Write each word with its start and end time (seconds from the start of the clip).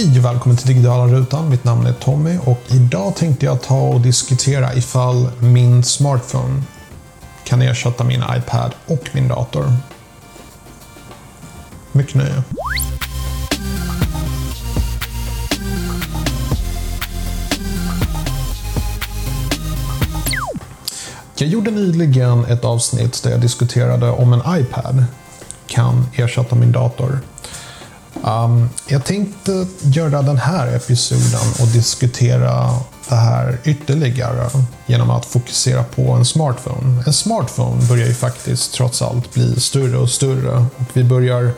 Hej 0.00 0.18
och 0.18 0.24
välkommen 0.24 0.56
till 0.56 0.66
Digitala 0.66 1.12
Rutan. 1.12 1.48
Mitt 1.48 1.64
namn 1.64 1.86
är 1.86 1.92
Tommy 1.92 2.38
och 2.44 2.60
idag 2.68 3.16
tänkte 3.16 3.46
jag 3.46 3.62
ta 3.62 3.80
och 3.80 4.00
diskutera 4.00 4.74
ifall 4.74 5.30
min 5.40 5.84
smartphone 5.84 6.62
kan 7.44 7.62
ersätta 7.62 8.04
min 8.04 8.22
iPad 8.36 8.74
och 8.86 9.08
min 9.12 9.28
dator. 9.28 9.72
Mycket 11.92 12.14
nöje. 12.14 12.42
Jag 21.36 21.48
gjorde 21.48 21.70
nyligen 21.70 22.44
ett 22.44 22.64
avsnitt 22.64 23.22
där 23.22 23.30
jag 23.30 23.40
diskuterade 23.40 24.10
om 24.10 24.32
en 24.32 24.60
iPad 24.60 25.04
kan 25.66 26.06
ersätta 26.14 26.56
min 26.56 26.72
dator. 26.72 27.20
Um, 28.14 28.68
jag 28.86 29.04
tänkte 29.04 29.66
göra 29.80 30.22
den 30.22 30.38
här 30.38 30.76
episoden 30.76 31.52
och 31.60 31.66
diskutera 31.66 32.70
det 33.08 33.14
här 33.14 33.58
ytterligare 33.64 34.50
genom 34.86 35.10
att 35.10 35.26
fokusera 35.26 35.82
på 35.82 36.12
en 36.12 36.24
smartphone. 36.24 37.02
En 37.06 37.12
smartphone 37.12 37.82
börjar 37.88 38.06
ju 38.06 38.14
faktiskt 38.14 38.74
trots 38.74 39.02
allt 39.02 39.34
bli 39.34 39.60
större 39.60 39.98
och 39.98 40.10
större 40.10 40.66
och 40.76 40.86
vi 40.92 41.04
börjar 41.04 41.52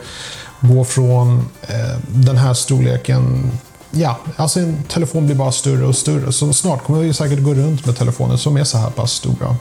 gå 0.59 0.83
från 0.83 1.49
eh, 1.61 1.97
den 2.07 2.37
här 2.37 2.53
storleken 2.53 3.51
Ja, 3.95 4.17
alltså 4.35 4.59
en 4.59 4.83
telefon 4.83 5.25
blir 5.25 5.35
bara 5.35 5.51
större 5.51 5.85
och 5.85 5.95
större. 5.95 6.31
Så 6.31 6.53
snart 6.53 6.83
kommer 6.83 6.99
vi 6.99 7.13
säkert 7.13 7.39
gå 7.39 7.53
runt 7.53 7.85
med 7.85 7.97
telefoner 7.97 8.37
som 8.37 8.57
är 8.57 8.63
så 8.63 8.77
här 8.77 8.89
pass 8.89 9.11
stora 9.11 9.55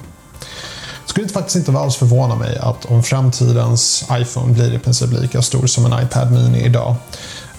skulle 1.12 1.26
det 1.26 1.32
faktiskt 1.32 1.56
inte 1.56 1.78
alls 1.78 1.96
förvåna 1.96 2.34
mig 2.34 2.58
att 2.58 2.84
om 2.84 3.02
framtidens 3.02 4.04
iPhone 4.12 4.52
blir 4.52 4.74
i 4.74 4.78
princip 4.78 5.12
lika 5.12 5.42
stor 5.42 5.66
som 5.66 5.86
en 5.86 6.04
iPad 6.04 6.32
Mini 6.32 6.64
idag. 6.64 6.94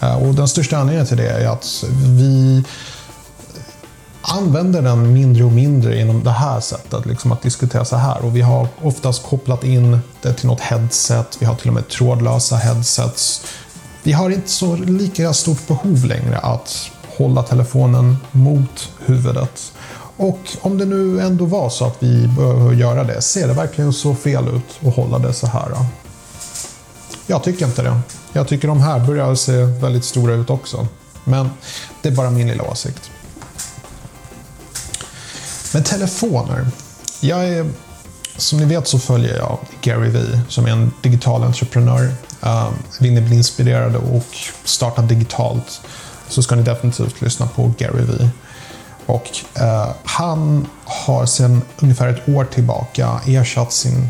Eh, 0.02 0.16
och 0.16 0.36
den 0.36 0.48
största 0.48 0.78
anledningen 0.78 1.08
till 1.08 1.18
det 1.18 1.30
är 1.30 1.48
att 1.48 1.84
vi 2.06 2.64
använder 4.22 4.82
den 4.82 5.14
mindre 5.14 5.44
och 5.44 5.52
mindre 5.52 6.00
inom 6.00 6.24
det 6.24 6.32
här 6.32 6.60
sättet, 6.60 7.06
liksom 7.06 7.32
att 7.32 7.42
diskutera 7.42 7.86
så 7.86 7.96
här. 7.96 8.26
Och 8.26 8.36
vi 8.36 8.42
har 8.42 8.68
oftast 8.82 9.24
kopplat 9.24 9.64
in 9.64 10.00
det 10.22 10.34
till 10.34 10.48
något 10.48 10.62
headset, 10.62 11.38
vi 11.40 11.46
har 11.46 11.56
till 11.56 11.68
och 11.68 11.74
med 11.74 11.88
trådlösa 11.88 12.56
headsets. 12.56 13.46
Vi 14.04 14.12
har 14.12 14.30
inte 14.30 14.50
så 14.50 14.76
lika 14.76 15.34
stort 15.34 15.68
behov 15.68 16.06
längre 16.06 16.38
att 16.38 16.90
hålla 17.18 17.44
telefonen 17.44 18.18
mot 18.32 18.90
huvudet. 19.06 19.73
Och 20.18 20.40
om 20.62 20.78
det 20.78 20.86
nu 20.86 21.22
ändå 21.22 21.46
var 21.46 21.70
så 21.70 21.86
att 21.86 21.96
vi 22.00 22.28
behöver 22.28 22.74
göra 22.74 23.04
det, 23.04 23.22
ser 23.22 23.48
det 23.48 23.54
verkligen 23.54 23.94
så 23.94 24.16
fel 24.16 24.48
ut 24.48 24.88
att 24.88 24.96
hålla 24.96 25.20
det 25.20 25.34
så 25.34 25.48
här? 25.48 25.70
Jag 27.28 27.44
tycker 27.44 27.66
inte 27.66 27.84
det. 27.84 28.00
Jag 28.34 28.48
tycker 28.48 28.68
de 28.68 28.82
här 28.82 29.00
börjar 29.00 29.36
se 29.36 29.64
väldigt 29.64 30.06
stora 30.06 30.34
ut 30.34 30.50
också. 30.50 30.88
Men 31.24 31.50
det 32.02 32.10
är 32.10 32.14
bara 32.14 32.30
min 32.30 32.48
lilla 32.48 32.64
åsikt. 32.64 33.12
Men 35.74 35.84
telefoner. 35.84 36.68
Jag 37.22 37.48
är, 37.48 37.70
som 38.38 38.60
ni 38.60 38.66
vet 38.66 38.88
så 38.88 39.00
följer 39.00 39.38
jag 39.38 39.58
Gary 39.82 40.10
Vee 40.10 40.42
som 40.50 40.66
är 40.66 40.70
en 40.70 40.92
digital 41.02 41.44
entreprenör. 41.44 42.14
Um, 42.42 42.74
vill 43.00 43.14
ni 43.14 43.22
bli 43.22 43.36
inspirerade 43.36 43.98
och 43.98 44.28
starta 44.64 45.02
digitalt 45.02 45.82
så 46.28 46.44
ska 46.44 46.56
ni 46.56 46.64
definitivt 46.64 47.22
lyssna 47.22 47.48
på 47.48 47.74
Gary 47.78 48.04
Vee. 48.04 48.30
Och 49.06 49.30
eh, 49.56 49.90
han 50.04 50.68
har 50.86 51.26
sedan 51.26 51.62
ungefär 51.80 52.08
ett 52.08 52.30
år 52.30 52.46
tillbaka 52.46 53.10
ersatt 53.28 53.74
sin 53.74 54.08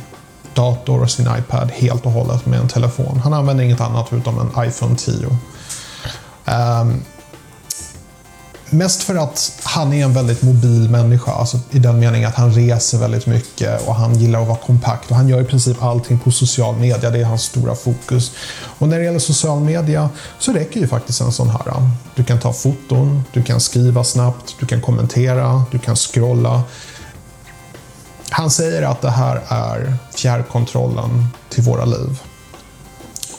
dator 0.54 1.02
och 1.02 1.12
sin 1.12 1.28
iPad 1.38 1.72
helt 1.72 2.06
och 2.06 2.12
hållet 2.12 2.46
med 2.46 2.60
en 2.60 2.68
telefon. 2.68 3.20
Han 3.24 3.34
använder 3.34 3.64
inget 3.64 3.82
annat 3.82 4.14
utom 4.14 4.40
en 4.40 4.68
iPhone 4.68 4.96
10. 4.96 5.26
Um, 5.26 5.38
ehm, 6.46 7.02
Mest 8.74 9.04
för 9.04 9.16
att 9.16 9.62
han 9.64 9.94
är 9.94 10.04
en 10.04 10.14
väldigt 10.14 10.42
mobil 10.42 10.90
människa, 10.90 11.32
alltså 11.32 11.60
i 11.72 11.80
den 11.80 12.00
meningen 12.00 12.30
att 12.30 12.36
han 12.36 12.54
reser 12.54 12.98
väldigt 12.98 13.26
mycket 13.26 13.88
och 13.88 13.96
han 13.96 14.16
gillar 14.16 14.42
att 14.42 14.48
vara 14.48 14.58
kompakt 14.58 15.10
och 15.12 15.16
han 15.16 15.28
gör 15.28 15.42
i 15.42 15.46
princip 15.46 15.84
allting 15.84 16.20
på 16.20 16.32
social 16.32 16.76
media, 16.76 17.10
det 17.10 17.20
är 17.20 17.26
hans 17.26 17.44
stora 17.44 17.76
fokus. 17.76 18.32
Och 18.80 18.88
när 18.88 19.00
det 19.00 19.06
gäller 19.06 19.20
social 19.20 19.60
media 19.60 20.10
så 20.40 20.54
räcker 20.54 20.80
ju 20.80 20.88
faktiskt 20.88 21.22
en 21.22 21.32
sån 21.32 21.50
här. 21.50 21.90
Du 22.16 22.24
kan 22.24 22.40
ta 22.40 22.54
foton, 22.54 23.24
du 23.34 23.44
kan 23.44 23.60
skriva 23.60 24.04
snabbt, 24.04 24.56
du 24.60 24.66
kan 24.66 24.82
kommentera, 24.82 25.64
du 25.72 25.80
kan 25.80 25.96
scrolla. 25.96 26.64
Han 28.30 28.52
säger 28.52 28.82
att 28.82 29.02
det 29.02 29.12
här 29.12 29.42
är 29.48 29.96
fjärrkontrollen 30.16 31.28
till 31.50 31.64
våra 31.64 31.86
liv. 31.86 32.20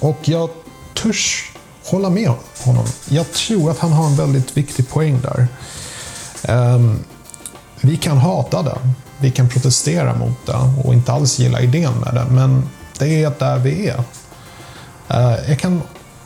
Och 0.01 0.19
jag 0.23 0.51
törs 0.95 1.53
hålla 1.85 2.11
med 2.11 2.31
honom. 2.59 2.87
Jag 3.09 3.33
tror 3.33 3.71
att 3.71 3.79
han 3.79 3.93
har 3.93 4.07
en 4.07 4.17
väldigt 4.17 4.57
viktig 4.57 4.89
poäng 4.89 5.21
där. 5.23 5.47
Um, 6.49 7.05
vi 7.81 7.97
kan 7.97 8.19
hata 8.19 8.63
det, 8.63 8.79
vi 9.19 9.31
kan 9.31 9.49
protestera 9.49 10.15
mot 10.15 10.47
det 10.47 10.73
och 10.85 10.95
inte 10.95 11.13
alls 11.13 11.39
gilla 11.39 11.61
idén 11.61 11.93
med 12.05 12.15
det, 12.15 12.27
men 12.31 12.69
det 12.99 13.23
är 13.23 13.33
där 13.39 13.59
vi 13.59 13.89
är. 13.89 13.99
Uh, 15.11 15.49
jag 15.49 15.59
kan 15.59 15.83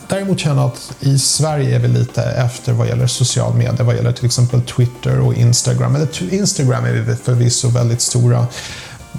däremot 0.09 0.39
känna 0.39 0.65
att 0.65 0.93
i 1.01 1.19
Sverige 1.19 1.77
är 1.77 1.81
vi 1.81 1.89
lite 1.89 2.23
efter 2.23 2.73
vad 2.73 2.89
gäller 2.89 3.07
social 3.07 3.55
media, 3.55 3.85
vad 3.85 3.97
gäller 3.97 4.13
till 4.13 4.27
exempel 4.27 4.63
Twitter 4.63 5.21
och 5.21 5.35
Instagram. 5.35 5.95
Eller 5.95 6.33
Instagram 6.35 6.85
är 6.85 6.93
vi 6.93 7.17
förvisso 7.17 7.69
väldigt 7.69 8.01
stora. 8.01 8.47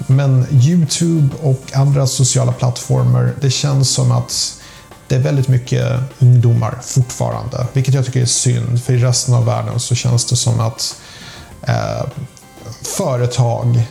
Men 0.06 0.46
Youtube 0.50 1.28
och 1.42 1.62
andra 1.74 2.06
sociala 2.06 2.52
plattformar, 2.52 3.32
det 3.40 3.50
känns 3.50 3.90
som 3.90 4.12
att 4.12 4.59
det 5.10 5.16
är 5.16 5.20
väldigt 5.20 5.48
mycket 5.48 6.00
ungdomar 6.18 6.78
fortfarande, 6.82 7.66
vilket 7.72 7.94
jag 7.94 8.06
tycker 8.06 8.20
är 8.20 8.26
synd. 8.26 8.84
För 8.84 8.92
i 8.92 8.98
resten 8.98 9.34
av 9.34 9.44
världen 9.44 9.80
så 9.80 9.94
känns 9.94 10.24
det 10.24 10.36
som 10.36 10.60
att 10.60 10.96
eh, 11.62 12.06
företag 12.96 13.82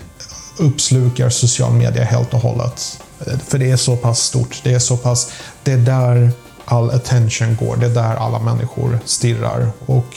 uppslukar 0.57 1.29
social 1.29 1.73
media 1.73 2.03
helt 2.03 2.33
och 2.33 2.39
hållet. 2.39 3.01
Eh, 3.27 3.39
för 3.47 3.57
det 3.57 3.71
är 3.71 3.77
så 3.77 3.97
pass 3.97 4.19
stort. 4.19 4.61
Det 4.63 4.73
är 4.73 4.79
så 4.79 4.97
pass... 4.97 5.31
Det 5.63 5.71
är 5.71 5.77
där 5.77 6.31
all 6.65 6.89
attention 6.89 7.57
går. 7.59 7.75
Det 7.75 7.85
är 7.85 7.93
där 7.93 8.15
alla 8.15 8.39
människor 8.39 8.99
stirrar 9.05 9.71
och 9.85 10.15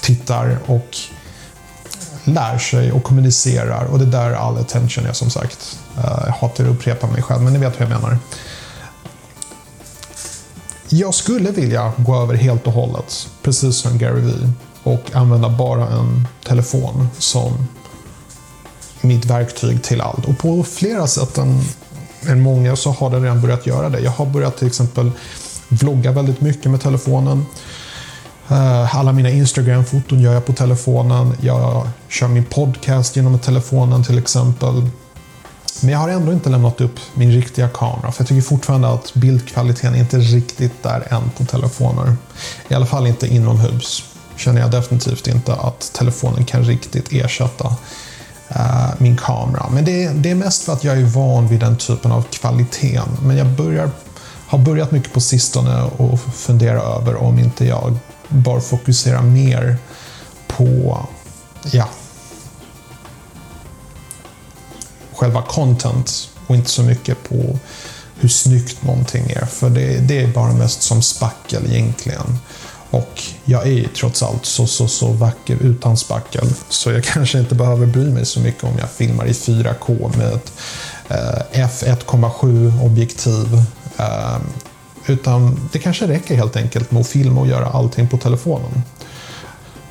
tittar 0.00 0.58
och 0.66 0.96
lär 2.24 2.58
sig 2.58 2.92
och 2.92 3.04
kommunicerar. 3.04 3.84
Och 3.84 3.98
det 3.98 4.04
är 4.04 4.22
där 4.22 4.32
all 4.32 4.58
attention 4.58 5.06
är 5.06 5.12
som 5.12 5.30
sagt. 5.30 5.78
Eh, 5.98 6.22
jag 6.26 6.32
hatar 6.32 6.64
att 6.64 6.70
upprepa 6.70 7.06
mig 7.06 7.22
själv, 7.22 7.42
men 7.42 7.52
ni 7.52 7.58
vet 7.58 7.80
hur 7.80 7.84
jag 7.84 8.00
menar. 8.00 8.18
Jag 10.96 11.14
skulle 11.14 11.50
vilja 11.50 11.92
gå 11.96 12.22
över 12.22 12.34
helt 12.34 12.66
och 12.66 12.72
hållet, 12.72 13.28
precis 13.42 13.76
som 13.76 13.98
Gary 13.98 14.20
Vee, 14.20 14.50
och 14.82 15.14
använda 15.14 15.48
bara 15.48 15.88
en 15.88 16.28
telefon 16.46 17.08
som 17.18 17.66
mitt 19.00 19.24
verktyg 19.24 19.82
till 19.82 20.00
allt. 20.00 20.24
Och 20.24 20.38
på 20.38 20.62
flera 20.62 21.06
sätt 21.06 21.38
än, 21.38 21.60
än 22.28 22.40
många 22.40 22.76
så 22.76 22.90
har 22.90 23.10
det 23.10 23.20
redan 23.20 23.40
börjat 23.40 23.66
göra 23.66 23.88
det. 23.88 24.00
Jag 24.00 24.10
har 24.10 24.26
börjat 24.26 24.56
till 24.56 24.66
exempel 24.66 25.10
vlogga 25.68 26.12
väldigt 26.12 26.40
mycket 26.40 26.70
med 26.70 26.80
telefonen. 26.80 27.46
Eh, 28.48 28.96
alla 28.96 29.12
mina 29.12 29.30
Instagram-foton 29.30 30.20
gör 30.20 30.34
jag 30.34 30.46
på 30.46 30.52
telefonen. 30.52 31.32
Jag 31.40 31.88
kör 32.08 32.28
min 32.28 32.44
podcast 32.44 33.16
genom 33.16 33.38
telefonen 33.38 34.04
till 34.04 34.18
exempel. 34.18 34.88
Men 35.80 35.92
jag 35.92 35.98
har 35.98 36.08
ändå 36.08 36.32
inte 36.32 36.50
lämnat 36.50 36.80
upp 36.80 37.00
min 37.14 37.32
riktiga 37.32 37.68
kamera 37.68 38.12
för 38.12 38.22
jag 38.22 38.28
tycker 38.28 38.42
fortfarande 38.42 38.88
att 38.88 39.14
bildkvaliteten 39.14 39.94
inte 39.94 40.18
riktigt 40.18 40.82
där 40.82 41.06
än 41.10 41.30
på 41.30 41.44
telefoner. 41.44 42.16
I 42.68 42.74
alla 42.74 42.86
fall 42.86 43.06
inte 43.06 43.26
inomhus. 43.26 44.04
Känner 44.36 44.60
jag 44.60 44.70
definitivt 44.70 45.26
inte 45.26 45.54
att 45.54 45.92
telefonen 45.92 46.44
kan 46.44 46.64
riktigt 46.64 47.12
ersätta 47.12 47.76
eh, 48.48 48.88
min 48.98 49.16
kamera. 49.16 49.66
Men 49.70 49.84
det, 49.84 50.08
det, 50.08 50.30
är 50.30 50.34
mest 50.34 50.64
för 50.64 50.72
att 50.72 50.84
jag 50.84 50.98
är 50.98 51.04
van 51.04 51.48
vid 51.48 51.60
den 51.60 51.76
typen 51.76 52.12
av 52.12 52.22
kvalitet. 52.22 53.00
Men 53.22 53.36
jag 53.36 53.46
börjar, 53.46 53.90
har 54.46 54.58
börjat 54.58 54.90
mycket 54.90 55.12
på 55.12 55.20
sistone 55.20 55.82
och 55.82 56.20
fundera 56.20 56.80
över 56.80 57.16
om 57.16 57.38
inte 57.38 57.64
jag 57.64 57.98
bör 58.28 58.60
fokusera 58.60 59.22
mer 59.22 59.76
på 60.46 60.98
ja, 61.72 61.88
själva 65.16 65.42
content 65.42 66.30
och 66.46 66.56
inte 66.56 66.70
så 66.70 66.82
mycket 66.82 67.28
på 67.28 67.58
hur 68.20 68.28
snyggt 68.28 68.82
någonting 68.82 69.30
är. 69.30 69.46
För 69.46 69.70
det, 69.70 69.98
det 69.98 70.22
är 70.22 70.28
bara 70.28 70.52
mest 70.52 70.82
som 70.82 71.02
spackel 71.02 71.66
egentligen. 71.66 72.38
Och 72.90 73.22
jag 73.44 73.62
är 73.62 73.70
ju 73.70 73.88
trots 73.88 74.22
allt 74.22 74.46
så, 74.46 74.66
så, 74.66 74.88
så 74.88 75.12
vacker 75.12 75.56
utan 75.60 75.96
spackel. 75.96 76.46
Så 76.68 76.90
jag 76.90 77.04
kanske 77.14 77.38
inte 77.38 77.54
behöver 77.54 77.86
bry 77.86 78.10
mig 78.10 78.26
så 78.26 78.40
mycket 78.40 78.64
om 78.64 78.78
jag 78.78 78.90
filmar 78.90 79.26
i 79.26 79.32
4K 79.32 80.16
med 80.16 80.32
ett 80.32 80.52
eh, 81.08 81.66
f1,7 81.66 82.84
objektiv. 82.84 83.62
Eh, 83.96 84.36
utan 85.06 85.68
det 85.72 85.78
kanske 85.78 86.08
räcker 86.08 86.36
helt 86.36 86.56
enkelt 86.56 86.90
med 86.90 87.00
att 87.00 87.08
filma 87.08 87.40
och 87.40 87.46
göra 87.46 87.66
allting 87.66 88.08
på 88.08 88.18
telefonen. 88.18 88.82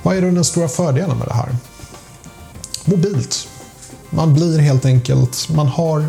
Vad 0.02 0.18
är 0.18 0.22
då 0.22 0.31
den 0.31 0.44
stora 0.44 0.68
fördelen 0.68 1.18
med 1.18 1.28
det 1.28 1.34
här? 1.34 1.56
Mobilt. 2.86 3.48
Man 4.15 4.33
blir 4.33 4.60
helt 4.60 4.86
enkelt, 4.86 5.50
man 5.50 5.68
har 5.68 6.06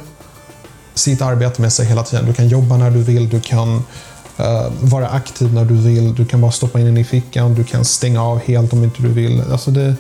sitt 0.95 1.23
arbete 1.23 1.61
med 1.61 1.73
sig 1.73 1.87
hela 1.87 2.03
tiden. 2.03 2.27
Du 2.27 2.35
kan 2.35 2.49
jobba 2.49 2.77
när 2.77 2.91
du 2.91 3.03
vill, 3.03 3.29
du 3.29 3.41
kan 3.41 3.83
Uh, 4.41 4.73
vara 4.81 5.09
aktiv 5.09 5.55
när 5.55 5.65
du 5.65 5.75
vill. 5.75 6.15
Du 6.15 6.25
kan 6.25 6.41
bara 6.41 6.53
stoppa 6.53 6.81
in 6.81 6.87
den 6.87 6.97
i 6.97 7.05
fickan. 7.05 7.55
Du 7.55 7.65
kan 7.65 7.85
stänga 7.85 8.23
av 8.23 8.39
helt 8.39 8.73
om 8.73 8.85
inte 8.85 9.03
du 9.03 9.09
vill. 9.09 9.43
Alltså 9.53 9.71
det, 9.71 9.95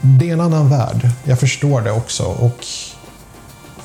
det 0.00 0.28
är 0.28 0.32
en 0.32 0.40
annan 0.40 0.70
värld. 0.70 1.10
Jag 1.24 1.40
förstår 1.40 1.80
det 1.80 1.90
också. 1.90 2.24
Och 2.24 2.66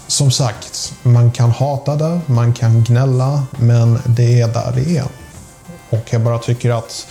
som 0.07 0.31
sagt, 0.31 0.93
man 1.03 1.31
kan 1.31 1.51
hata 1.51 1.95
det, 1.95 2.21
man 2.25 2.53
kan 2.53 2.83
gnälla, 2.83 3.43
men 3.51 3.99
det 4.05 4.41
är 4.41 4.47
där 4.47 4.71
det 4.75 4.97
är. 4.97 5.05
Och 5.89 6.07
jag 6.09 6.21
bara 6.21 6.39
tycker 6.39 6.71
att 6.71 7.07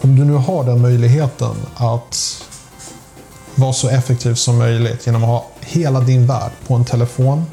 om 0.00 0.16
du 0.16 0.24
nu 0.24 0.34
har 0.34 0.64
den 0.64 0.80
möjligheten 0.80 1.54
att 1.76 2.44
vara 3.60 3.72
så 3.72 3.88
effektiv 3.88 4.34
som 4.34 4.58
möjligt 4.58 5.06
genom 5.06 5.22
att 5.24 5.28
ha 5.28 5.46
hela 5.60 6.00
din 6.00 6.26
värld 6.26 6.52
på 6.66 6.74
en 6.74 6.84
telefon 6.84 7.46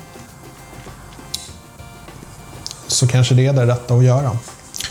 så 2.87 3.07
kanske 3.07 3.35
det 3.35 3.45
är 3.45 3.53
det 3.53 3.65
rätta 3.65 3.93
att 3.93 4.03
göra. 4.03 4.37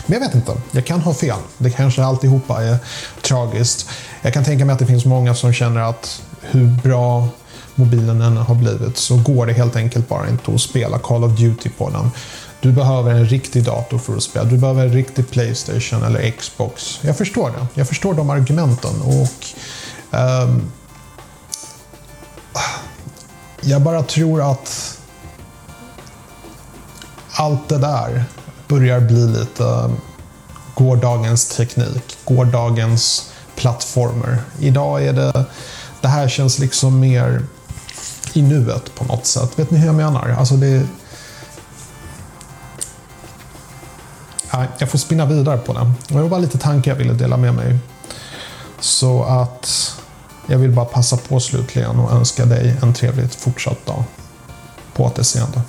Men 0.05 0.19
jag 0.19 0.27
vet 0.27 0.35
inte, 0.35 0.51
jag 0.71 0.85
kan 0.85 1.01
ha 1.01 1.13
fel. 1.13 1.37
Det 1.57 1.69
kanske 1.69 2.03
alltihopa 2.03 2.63
är 2.63 2.77
tragiskt. 3.21 3.89
Jag 4.21 4.33
kan 4.33 4.43
tänka 4.43 4.65
mig 4.65 4.73
att 4.73 4.79
det 4.79 4.85
finns 4.85 5.05
många 5.05 5.35
som 5.35 5.53
känner 5.53 5.81
att 5.81 6.21
hur 6.41 6.67
bra 6.83 7.27
mobilen 7.75 8.21
än 8.21 8.37
har 8.37 8.55
blivit 8.55 8.97
så 8.97 9.17
går 9.17 9.45
det 9.45 9.53
helt 9.53 9.75
enkelt 9.75 10.09
bara 10.09 10.29
inte 10.29 10.53
att 10.53 10.61
spela 10.61 10.99
Call 10.99 11.23
of 11.23 11.31
Duty 11.31 11.69
på 11.69 11.89
den. 11.89 12.11
Du 12.61 12.71
behöver 12.71 13.11
en 13.11 13.25
riktig 13.25 13.63
dator 13.63 13.97
för 13.97 14.15
att 14.15 14.23
spela. 14.23 14.45
Du 14.45 14.57
behöver 14.57 14.85
en 14.85 14.93
riktig 14.93 15.29
Playstation 15.29 16.03
eller 16.03 16.31
Xbox. 16.31 16.99
Jag 17.01 17.17
förstår 17.17 17.49
det. 17.49 17.67
Jag 17.73 17.87
förstår 17.87 18.13
de 18.13 18.29
argumenten. 18.29 19.01
Och 19.01 19.45
um, 20.19 20.71
jag 23.67 23.81
bara 23.81 24.03
tror 24.03 24.51
att 24.51 24.99
allt 27.31 27.69
det 27.69 27.77
där 27.77 28.25
börjar 28.67 28.99
bli 28.99 29.27
lite 29.27 29.63
um, 29.63 29.97
gårdagens 30.75 31.47
teknik, 31.47 32.17
gårdagens 32.25 33.31
plattformar. 33.55 34.37
Idag 34.59 35.03
är 35.03 35.13
det, 35.13 35.45
det 36.01 36.07
här 36.07 36.27
känns 36.27 36.59
liksom 36.59 36.99
mer 36.99 37.45
i 38.33 38.41
nuet 38.41 38.95
på 38.95 39.03
något 39.03 39.25
sätt. 39.25 39.59
Vet 39.59 39.71
ni 39.71 39.77
hur 39.79 39.87
jag 39.87 39.95
menar? 39.95 40.35
Alltså 40.39 40.55
det, 40.55 40.87
jag 44.77 44.89
får 44.89 44.97
spinna 44.97 45.25
vidare 45.25 45.57
på 45.57 45.73
det. 45.73 45.91
Det 46.07 46.13
var 46.13 46.29
bara 46.29 46.39
lite 46.39 46.57
tankar 46.57 46.91
jag 46.91 46.97
ville 46.97 47.13
dela 47.13 47.37
med 47.37 47.53
mig. 47.53 47.77
Så 48.79 49.23
att 49.23 49.93
jag 50.47 50.57
vill 50.57 50.71
bara 50.71 50.85
passa 50.85 51.17
på 51.17 51.39
slutligen 51.39 51.99
och 51.99 52.11
önska 52.11 52.45
dig 52.45 52.75
en 52.81 52.93
trevlig 52.93 53.31
fortsatt 53.31 53.85
dag. 53.85 54.03
På 54.93 55.03
återseende. 55.03 55.61